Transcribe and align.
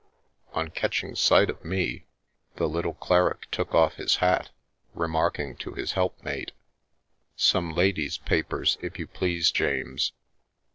On 0.53 0.71
catching 0.71 1.13
sight 1.15 1.47
of 1.51 1.63
me 1.63 2.07
the 2.55 2.67
little 2.67 2.95
cleric 2.95 3.51
took 3.51 3.75
off 3.75 3.97
his 3.97 4.15
hat, 4.15 4.49
remarking 4.95 5.55
to 5.57 5.75
his 5.75 5.91
helpmate:" 5.91 6.53
Some 7.35 7.75
ladies' 7.75 8.17
papers, 8.17 8.79
if 8.81 8.97
you 8.97 9.05
please, 9.05 9.51
James. 9.51 10.11